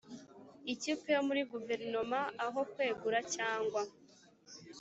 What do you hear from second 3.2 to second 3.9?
cyangwa